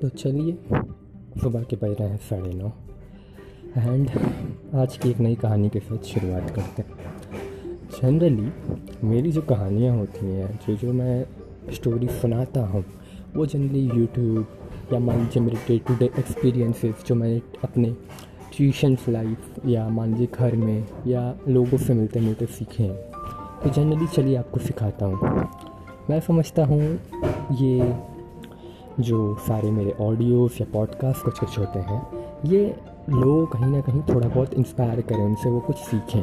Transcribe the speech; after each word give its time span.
तो 0.00 0.08
चलिए, 0.08 0.58
सुबह 1.42 1.62
के 1.62 1.76
बज 1.76 1.96
रहे 2.00 2.08
हैं 2.08 2.16
साढ़े 2.16 2.52
नौ। 2.52 2.72
एंड 3.76 4.10
आज 4.74 4.96
की 4.96 5.10
एक 5.10 5.18
नई 5.18 5.34
कहानी 5.34 5.68
के 5.68 5.80
साथ 5.80 5.98
शुरुआत 5.98 6.50
करते 6.50 6.82
हैं। 6.82 6.88
जनरली 8.02 8.52
मेरी 9.06 9.32
जो 9.32 9.42
कहानियाँ 9.42 9.96
होती 9.96 10.26
हैं, 10.26 10.60
जो 10.66 10.76
जो 10.76 10.92
मैं 10.92 11.26
स्टोरी 11.72 12.08
सुनाता 12.08 12.60
हूँ, 12.60 12.84
वो 13.36 13.46
जनरली 13.46 13.80
यूट्यूब 13.80 14.46
या 14.92 14.98
मान 14.98 15.18
लीजिए 15.18 15.42
मेरे 15.42 15.56
डे 15.68 15.78
टू 15.78 15.94
डे 15.94 16.04
एक्सपीरियंसेस 16.04 17.04
जो 17.06 17.14
मैंने 17.14 17.42
अपने 17.64 17.96
ट्यूशन 18.56 18.96
लाइफ 19.08 19.66
या 19.66 19.88
मान 19.88 20.10
लीजिए 20.10 20.28
घर 20.34 20.56
में 20.56 20.86
या 21.06 21.38
लोगों 21.48 21.78
से 21.78 21.94
मिलते 21.94 22.20
मिलते 22.20 22.46
सीखे 22.46 22.82
हैं। 22.82 22.96
तो 23.62 23.70
जनरली 23.70 24.06
चलिए 24.06 24.36
आपको 24.36 24.60
सिखाता 24.60 25.06
हूँ। 25.06 25.48
मैं 26.10 26.20
समझता 26.20 26.64
हूँ, 26.64 26.82
ये 27.52 28.09
जो 29.00 29.34
सारे 29.40 29.70
मेरे 29.70 29.90
ऑडियोज़ 30.00 30.52
या 30.60 30.66
पॉडकास्ट 30.72 31.24
कुछ 31.24 31.38
कुछ 31.38 31.58
होते 31.58 31.78
हैं, 31.80 32.02
ये 32.44 32.64
लोग 33.10 33.52
कहीं 33.52 33.66
ना 33.66 33.80
कहीं 33.80 34.02
थोड़ा 34.08 34.28
बहुत 34.28 34.54
इंस्पायर 34.54 35.00
करें, 35.00 35.18
उनसे 35.18 35.50
वो 35.50 35.60
कुछ 35.60 35.76
सीखें। 35.76 36.22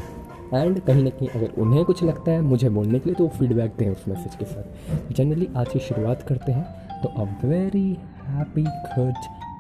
एंड 0.53 0.80
कहीं 0.80 1.03
ना 1.03 1.09
कहीं 1.09 1.30
अगर 1.30 1.62
उन्हें 1.62 1.84
कुछ 1.85 2.03
लगता 2.03 2.31
है 2.31 2.41
मुझे 2.41 2.70
बोलने 2.70 2.99
के 2.99 3.09
लिए 3.09 3.16
तो 3.16 3.23
वो 3.23 3.30
फीडबैक 3.30 3.73
दें 3.80 3.90
उस 3.90 4.03
मैसेज 4.07 4.35
के 4.35 4.45
साथ। 4.45 5.13
जनरली 5.13 5.48
आज 5.57 5.70
की 5.70 5.80
शुरुआत 5.80 6.21
करते 6.21 6.52
हैं 6.52 7.02
तो 7.02 7.09
a 7.21 7.26
very 7.45 7.90
happy 8.27 8.63
good 8.63 9.13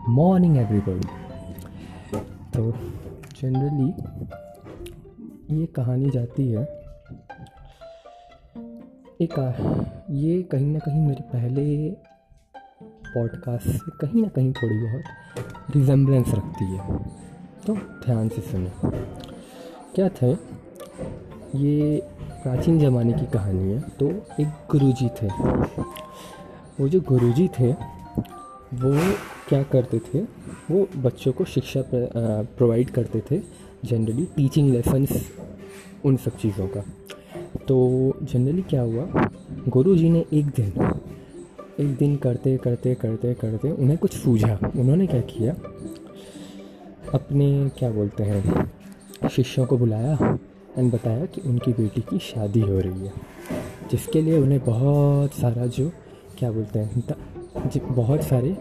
morning 0.09 0.57
everybody 0.57 1.07
तो 2.53 2.71
जनरली 3.41 3.89
ये 5.51 5.65
कहानी 5.75 6.09
जाती 6.09 6.51
है, 6.51 6.63
एक 9.21 9.35
ये 10.11 10.41
कहीं 10.43 10.67
ना 10.67 10.79
कहीं 10.79 11.05
मेरे 11.07 11.23
पहले 11.29 11.63
पॉडकास्ट 13.17 13.67
से 13.67 13.91
कहीं 14.01 14.21
ना 14.21 14.27
कहीं 14.27 14.51
थोड़ी 14.53 14.75
बहुत 14.77 15.75
रिजेम्बलेंस 15.75 16.27
रखती 16.29 16.65
है। 16.65 16.97
तो 17.67 17.73
ध्यान 17.75 18.29
से 18.29 18.41
सुनो 18.41 18.91
क्या 19.95 20.09
था? 20.09 20.27
ये 21.55 22.01
प्राचीन 22.43 22.79
ज़माने 22.79 23.13
की 23.13 23.25
कहानी 23.25 23.71
है। 23.71 23.79
तो 23.99 24.09
एक 24.41 24.47
गुरुजी 24.71 25.07
थे। 25.09 25.27
वो 26.79 26.87
जो 26.89 26.99
गुरुजी 27.01 27.47
थे, 27.47 27.71
वो 28.73 28.91
क्या 29.49 29.63
करते 29.63 29.99
थे? 29.99 30.21
वो 30.71 30.87
बच्चों 30.97 31.31
को 31.33 31.45
शिक्षा 31.45 31.83
प्रोवाइड 32.57 32.89
करते 32.89 33.21
थे 33.31 33.41
जनरली 33.85 34.25
टीचिंग 34.25 34.71
लेसन्स 34.73 35.31
उन 36.05 36.17
सब 36.17 36.37
चीज़ों 36.37 36.67
का। 36.67 36.81
तो 37.67 37.77
जनरली 38.23 38.61
क्या 38.61 38.81
हुआ? 38.81 39.05
गुरु 39.67 39.95
जी 39.95 40.09
ने 40.09 40.25
एक 40.33 40.45
दिन 40.45 40.71
एक 41.79 41.95
दिन 41.97 42.15
करते 42.15 42.55
करते 42.57 42.93
करते 42.95 43.33
करते 43.33 43.71
उन्हें 43.71 43.97
कुछ 43.97 44.13
सूझा। 44.13 44.57
उन्होंने 44.75 45.07
क्या 45.07 45.21
किया? 45.23 45.53
अपने, 47.13 47.69
क्या 47.69 47.89
बोलते 47.91 48.23
हैं, 48.23 48.71
शिष्यों 49.29 49.65
को 49.65 49.77
बुलाया 49.77 50.37
एंड 50.77 50.91
बताया 50.93 51.25
कि 51.25 51.41
उनकी 51.41 51.71
बेटी 51.73 52.01
की 52.01 52.19
शादी 52.19 52.59
हो 52.59 52.79
रही 52.79 53.05
है, 53.05 53.13
जिसके 53.91 54.21
लिए 54.21 54.37
उन्हें 54.39 54.59
बहुत 54.65 55.33
सारा 55.33 55.65
जो, 55.67 55.89
क्या 56.37 56.51
बोलते 56.51 56.79
हैं 56.79 57.03
बहुत 57.95 58.23
सारे 58.23 58.55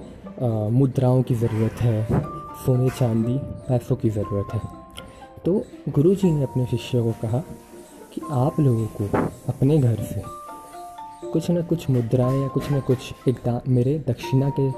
मुद्राओं 0.70 1.22
की 1.22 1.34
ज़रूरत 1.34 1.81
है, 1.81 2.06
सोने, 2.64 2.89
चांदी, 2.91 3.37
पैसों 3.69 3.97
की 3.97 4.11
ज़रूरत 4.11 4.55
है। 4.55 4.61
तो 5.44 5.64
गुरुजी 5.89 6.31
ने 6.31 6.42
अपने 6.42 6.67
शिष्यों 6.67 7.05
को 7.05 7.12
कहा 7.22 7.39
कि 8.12 8.20
आप 8.31 8.61
लोगों 8.61 8.87
को 9.00 9.09
अपने 9.48 9.78
घर 9.78 10.03
से 10.05 10.22
कुछ 11.37 11.51
ना 11.51 11.61
कुछ 11.61 11.91
मुद्राएँ 11.91 12.42
या 12.42 12.48
कुछ 12.48 12.70
ना 12.70 12.81
कुछ 12.81 12.98
एक 13.29 13.62
मेरे 13.69 14.05
दक्षिणा 14.09 14.51
के 14.61 14.70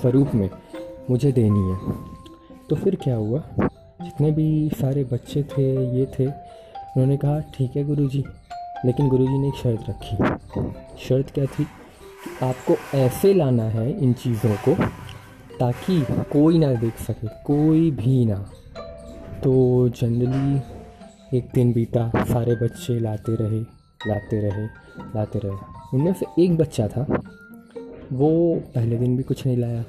स्वरूप 0.00 0.28
में 0.34 0.50
मुझे 1.10 1.32
देनी 1.32 1.60
है। 1.60 1.78
तो 2.70 2.76
फिर 2.76 2.94
क्या 2.94 3.16
हुआ? 3.16 3.42
जितने 4.02 4.30
भी 4.30 4.70
सारे 4.80 5.04
बच्चे 5.04 5.42
थे, 5.42 5.96
ये 5.98 6.06
थे, 6.06 6.26
उन्होंने 6.26 7.16
कहा, 7.16 7.40
ठीक 7.40 7.76
है 7.76 7.84
गुरुजी। 7.84 8.24
लेकिन 8.84 9.08
गुरुजी 9.08 9.38
ने 9.38 9.48
एक 9.48 9.54
शर्त 9.54 9.90
रखी। 9.90 10.16
शर्त 11.04 11.30
क्या 11.30 11.44
थी? 11.44 11.64
कि 11.64 12.46
आपको 12.46 12.98
ऐसे 12.98 13.34
लाना 13.34 13.64
है 13.64 13.98
इन 13.98 14.12
चीज़ों 14.12 14.56
को, 14.68 14.84
ताकि 15.60 16.06
कोई 16.10 16.58
ना 16.58 16.72
देख 16.74 16.98
सके, 16.98 17.28
कोई 17.28 17.90
भी 17.90 18.26
ना। 18.26 18.50
तो 19.44 19.88
जनरली 19.88 20.60
एक 21.38 21.48
दिन 21.54 21.72
बीता, 21.72 22.12
सारे 22.16 22.54
बच्चे 22.54 23.00
लाते 23.00 23.34
रहे। 23.34 23.77
लाते 24.06 24.40
रहे 24.40 24.66
लाते 25.14 25.38
रहे। 25.38 25.96
उनमें 25.96 26.12
से 26.12 26.26
एक 26.42 26.56
बच्चा 26.56 26.88
था, 26.88 27.06
वो 28.12 28.30
पहले 28.74 28.96
दिन 28.98 29.16
भी 29.16 29.22
कुछ 29.22 29.46
नहीं 29.46 29.56
लाया, 29.56 29.84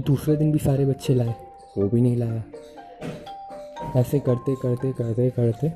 दूसरे 0.00 0.36
दिन 0.36 0.52
भी 0.52 0.58
सारे 0.58 0.84
बच्चे 0.86 1.14
लाए, 1.14 1.34
वो 1.78 1.88
भी 1.88 2.00
नहीं 2.00 2.16
लाया। 2.16 2.42
ऐसे 3.96 4.18
करते 4.18 4.54
करते 4.54 4.92
करते 4.92 5.28
करते 5.30 5.72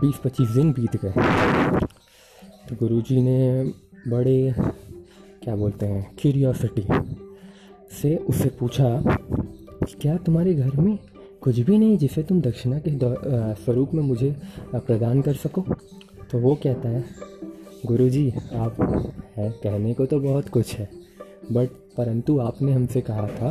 बीस 0.00 0.16
पच्चीस 0.24 0.48
दिन 0.48 0.72
बीत 0.72 0.96
गए। 0.96 1.12
तो 2.68 2.76
गुरुजी 2.76 3.20
ने 3.20 3.64
बड़े, 4.08 4.54
क्या 5.42 5.56
बोलते 5.56 5.86
हैं 5.86 6.10
क्यूरियोसिटी 6.18 6.86
से 7.92 8.16
उससे 8.16 8.48
पूछा 8.58 8.88
क्या 10.00 10.16
तुम्हारे 10.16 10.54
घर 10.54 10.76
में 10.76 10.98
कुछ 11.42 11.58
भी 11.58 11.78
नहीं 11.78 11.96
जिसे 11.98 12.22
तुम 12.22 12.40
दक्षिणा 12.40 12.78
के 12.78 12.90
स्वरूप 13.62 13.94
में 13.94 14.02
मुझे 14.02 14.30
प्रदान 14.74 15.22
कर 15.22 15.34
सको? 15.34 15.64
तो 16.30 16.38
वो 16.38 16.54
कहता 16.54 16.88
है, 16.88 17.04
गुरुजी, 17.86 18.28
आप 18.54 18.76
है, 19.36 19.50
कहने 19.52 19.94
को 19.94 20.06
तो 20.06 20.20
बहुत 20.20 20.48
कुछ 20.48 20.74
है, 20.74 20.88
बट 21.52 21.68
परंतु 21.96 22.38
आपने 22.38 22.72
हमसे 22.72 23.00
कहा 23.00 23.26
था 23.28 23.50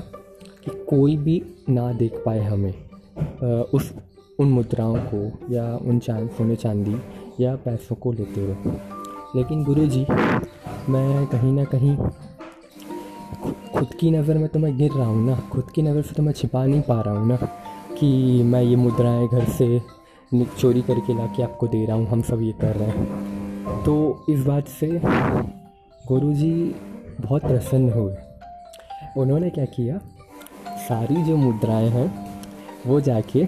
कि 0.63 0.71
कोई 0.89 1.17
भी 1.17 1.41
ना 1.69 1.91
देख 1.93 2.21
पाए 2.25 2.39
हमें 2.39 2.73
उस, 3.73 3.91
उन 4.39 4.47
मुद्राओं 4.47 4.95
को 5.05 5.53
या 5.53 5.65
उन 5.77 5.99
चाँद, 5.99 6.29
सोने 6.29 6.55
चांदी 6.55 6.95
या 7.39 7.55
पैसों 7.55 7.95
को 7.95 8.11
लेते 8.11 8.41
हुए। 8.41 8.55
लेकिन 9.35 9.63
गुरुजी, 9.63 10.05
मैं 10.89 11.25
कहीं 11.27 11.51
ना 11.53 11.63
कहीं 11.65 11.95
खुद 13.73 13.93
की 13.99 14.11
नज़र 14.11 14.37
में 14.37 14.47
तो 14.49 14.59
मैं 14.59 14.77
गिर 14.77 14.91
रहा 14.91 15.07
हूँ 15.07 15.25
ना, 15.25 15.35
खुद 15.51 15.71
की 15.75 15.81
नज़र 15.81 16.01
से 16.01 16.15
तो 16.15 16.23
मैं 16.23 16.33
छिपा 16.33 16.65
नहीं 16.65 16.81
पा 16.81 17.01
रहा 17.01 17.17
हूँ 17.19 17.27
ना 17.27 17.35
कि 17.99 18.43
मैं 18.43 18.61
ये 18.63 18.75
मुद्राएँ 18.75 19.27
घर 19.27 19.45
से 19.49 19.98
चोरी 20.33 20.81
करके 20.81 21.17
ला 21.17 21.25
के 21.25 21.43
आपको 21.43 21.67
दे 21.67 21.85
रहा 21.85 21.95
हूँ, 21.95 22.07
हम 22.07 22.21
सब 22.21 22.41
ये 22.41 22.51
कर 22.51 22.75
रहे 22.75 22.89
हैं। 22.89 23.83
तो 23.83 24.25
इस 24.29 24.45
बात 24.45 24.67
से 24.67 25.01
गुरु 26.07 26.33
जी 26.33 26.75
बहुत 27.21 27.41
प्रसन्न 27.41 27.93
हुए। 27.93 28.15
उन्होंने 29.17 29.49
क्या 29.49 29.65
किया? 29.65 29.97
सारी 30.67 31.23
जो 31.23 31.37
मुद्राएँ 31.37 31.89
हैं, 31.89 32.41
वो 32.87 33.01
जाके 33.01 33.47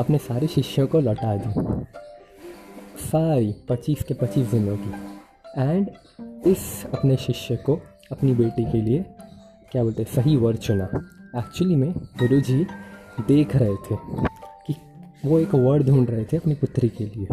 अपने 0.00 0.18
सारे 0.18 0.46
शिष्यों 0.46 0.86
को 0.86 1.00
लौटा 1.00 1.36
दी। 1.36 1.84
सारी 2.98 3.54
पच्चीस 3.68 4.02
के 4.02 4.14
पच्चीस 4.14 4.46
दिनों 4.46 4.76
की। 4.76 4.92
एंड 5.58 5.90
इस 6.46 6.86
अपने 6.94 7.16
शिष्य 7.16 7.56
को, 7.56 7.80
अपनी 8.12 8.32
बेटी 8.32 8.64
के 8.64 8.80
लिए, 8.80 9.04
क्या 9.72 9.82
बोलते 9.82 10.04
सही 10.04 10.36
वर्ड 10.36 10.56
चुना। 10.56 10.84
एक्चुअली 11.38 11.76
में 11.76 11.92
गुरु 11.92 12.40
जी 12.40 12.66
देख 13.20 13.56
रहे 13.56 13.74
थे। 13.74 13.96
वो 15.24 15.38
एक 15.38 15.54
वर्ड 15.54 15.86
ढूंढ 15.86 16.10
रहे 16.10 16.24
थे 16.24 16.36
अपनी 16.36 16.54
पुत्री 16.54 16.88
के 16.90 17.04
लिए। 17.06 17.26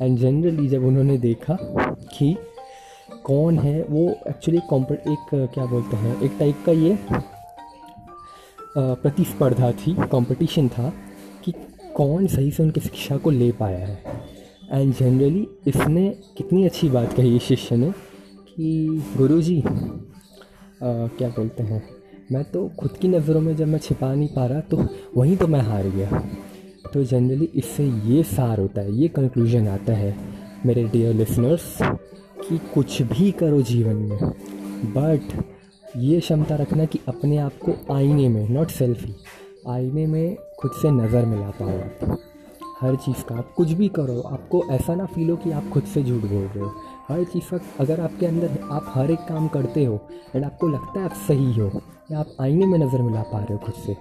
एंड 0.00 0.18
जनरली 0.18 0.68
जब 0.68 0.84
उन्होंने 0.84 1.16
देखा 1.18 1.56
कि 1.60 2.36
कौन 3.24 3.58
है, 3.58 3.82
वो 3.82 4.08
एक्चुअली 4.28 4.60
कॉम्प 4.70 4.92
एक, 4.92 5.28
क्या 5.54 5.64
बोलते 5.66 5.96
हैं, 5.96 6.20
एक 6.22 6.36
टाइप 6.38 6.62
का 6.66 6.72
ये 6.74 6.98
प्रतिस्पर्धा 8.76 9.70
थी 9.72 9.94
कंपटीशन 10.12 10.68
था 10.68 10.92
कि 11.44 11.52
कौन 11.96 12.26
सही 12.26 12.50
से 12.50 12.62
उनकी 12.62 12.80
शिक्षा 12.80 13.16
को 13.16 13.30
ले 13.30 13.50
पाया 13.52 13.86
है। 13.86 14.24
एंड 14.72 14.94
जनरली 14.94 15.46
इसने 15.66 16.08
कितनी 16.36 16.64
अच्छी 16.66 16.88
बात 16.90 17.12
कही 17.12 17.36
इस 17.36 17.42
शिष्य 17.42 17.76
ने 17.76 17.90
कि 18.48 19.02
गुरुजी 19.16 19.62
क्या 20.82 21.28
बोलते 21.28 21.62
हैं, 21.62 21.82
मैं 22.32 22.42
तो 22.44 22.68
खुद 22.78 22.96
की 23.00 23.08
नज़रों 23.08 23.40
में 23.40 23.54
जब 23.56 23.66
मैं 23.66 23.78
छिपा 23.78 24.14
नहीं 24.14 24.28
पा 24.28 24.46
रहा 24.46 24.60
तो 24.62 24.86
वहीं 25.16 25.36
तो 25.36 25.46
मैं 25.46 25.60
हार 25.62 25.88
गया। 25.88 26.22
तो 26.92 27.02
जनरली 27.04 27.48
इससे 27.54 27.84
ये 27.84 28.22
सार 28.24 28.60
होता 28.60 28.80
है, 28.80 28.92
ये 28.92 29.08
कंक्लूजन 29.08 29.68
आता 29.68 29.92
है 29.92 30.14
मेरे 30.66 30.84
डियर 30.84 31.14
लिसनर्स 31.14 31.76
कि 31.82 32.58
कुछ 32.74 33.00
भी 33.02 33.30
करो 33.32 33.60
जीवन 33.62 33.96
में 33.96 34.18
बट 34.94 35.42
ये 35.96 36.20
क्षमता 36.20 36.56
रखना 36.56 36.84
कि 36.84 37.00
अपने 37.08 37.36
आप 37.38 37.52
को 37.64 37.94
आईने 37.94 38.28
में 38.28 38.48
नॉट 38.48 38.70
सेल्फी 38.70 39.14
आईने 39.68 40.06
में 40.06 40.36
खुद 40.58 40.70
से 40.72 40.90
नज़र 40.92 41.26
मिला 41.26 41.50
पाओ 41.60 41.68
आप। 41.70 42.18
हर 42.80 42.96
चीज़ 42.96 43.22
का 43.28 43.34
आप 43.34 43.52
कुछ 43.56 43.70
भी 43.72 43.88
करो, 43.88 44.20
आपको 44.22 44.62
ऐसा 44.70 44.94
ना 44.94 45.04
फील 45.06 45.30
हो 45.30 45.36
कि 45.36 45.50
आप 45.50 45.68
खुद 45.72 45.82
से 45.84 46.02
झूठ 46.02 46.22
बोल 46.22 46.42
रहे 46.44 46.60
हो। 46.60 46.72
हर 47.08 47.22
चीज़ 47.24 47.50
का 47.50 47.60
अगर 47.80 48.00
आपके 48.00 48.26
अंदर, 48.26 48.58
आप 48.62 48.92
हर 48.94 49.10
एक 49.10 49.20
काम 49.28 49.48
करते 49.48 49.84
हो 49.84 50.00
एंड 50.34 50.44
आपको 50.44 50.68
लगता 50.68 50.98
है 50.98 51.04
आप 51.04 51.14
सही 51.28 51.52
हो, 51.52 51.70
या 52.12 52.18
आप 52.18 52.36
आईने 52.40 52.66
में 52.66 52.78
नज़र 52.78 53.02
मिला 53.02 53.22
पा 53.22 53.38
रहे 53.38 53.52
हो 53.52 53.58
खुद 53.64 53.74
से 53.86 53.96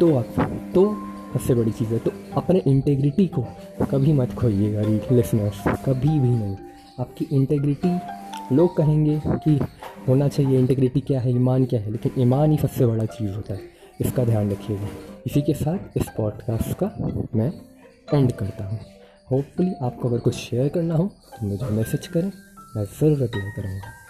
तो 0.00 0.14
आप 0.16 0.70
तो 0.74 0.84
सबसे 1.32 1.54
बड़ी 1.54 1.70
चीज़ 1.72 1.88
है। 1.88 1.98
तो 1.98 2.10
अपने 2.36 2.62
इंटेग्रिटी 2.66 3.26
को 3.28 3.42
कभी 3.90 4.12
मत 4.12 4.34
खोइएगा 4.34 4.82
लिसनर्स 5.12 5.62
कभी 5.86 6.08
भी 6.10 6.28
नहीं। 6.28 6.56
आपकी 7.00 7.26
इंटेग्रिटी 7.32 8.54
लोग 8.54 8.76
कहेंगे 8.76 9.20
कि 9.26 9.58
होना 10.08 10.28
चाहिए 10.28 10.58
इंटेग्रिटी 10.58 11.00
क्या 11.00 11.20
है, 11.20 11.30
ईमान 11.30 11.64
क्या 11.64 11.80
है, 11.80 11.90
लेकिन 11.90 12.20
ईमान 12.22 12.50
ही 12.50 12.56
सबसे 12.58 12.86
बड़ा 12.86 13.04
चीज़ 13.06 13.30
होता 13.32 13.54
है। 13.54 13.60
इसका 14.00 14.24
ध्यान 14.24 14.50
रखिएगा। 14.50 14.88
इसी 15.26 15.42
के 15.42 15.54
साथ 15.54 15.96
इस 15.96 16.08
पॉडकास्ट 16.16 16.76
का 16.82 16.90
मैं 17.34 17.52
एंड 18.14 18.32
करता 18.32 18.64
हूँ। 18.64 18.78
होपफुली 19.30 19.72
आपको 19.82 20.08
अगर 20.08 20.18
कुछ 20.18 20.34
शेयर 20.34 20.68
करना 20.68 20.94
हो 20.94 21.10
तो 21.32 21.46
मुझे 21.46 21.66
मैसेज 21.72 22.06
करें। 22.06 22.30
मैं 22.76 22.84
ज़रूर 22.84 23.18
रिप्लाई 23.18 23.50
करूँगा। 23.56 24.01